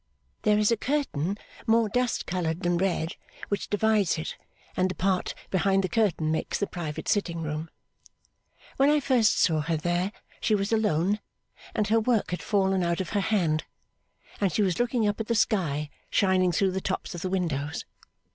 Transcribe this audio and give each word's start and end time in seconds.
There 0.41 0.57
is 0.57 0.71
a 0.71 0.77
curtain 0.77 1.37
more 1.67 1.87
dust 1.87 2.25
coloured 2.25 2.61
than 2.63 2.79
red, 2.79 3.13
which 3.49 3.69
divides 3.69 4.17
it, 4.17 4.35
and 4.75 4.89
the 4.89 4.95
part 4.95 5.35
behind 5.51 5.83
the 5.83 5.89
curtain 5.89 6.31
makes 6.31 6.57
the 6.57 6.65
private 6.65 7.07
sitting 7.07 7.43
room. 7.43 7.69
When 8.77 8.89
I 8.89 8.99
first 8.99 9.37
saw 9.37 9.61
her 9.61 9.77
there 9.77 10.11
she 10.39 10.55
was 10.55 10.71
alone, 10.73 11.19
and 11.75 11.89
her 11.89 11.99
work 11.99 12.31
had 12.31 12.41
fallen 12.41 12.81
out 12.81 12.99
of 12.99 13.09
her 13.11 13.19
hand, 13.21 13.65
and 14.39 14.51
she 14.51 14.63
was 14.63 14.79
looking 14.79 15.07
up 15.07 15.19
at 15.19 15.27
the 15.27 15.35
sky 15.35 15.91
shining 16.09 16.51
through 16.51 16.71
the 16.71 16.81
tops 16.81 17.13
of 17.13 17.21
the 17.21 17.29
windows. 17.29 17.85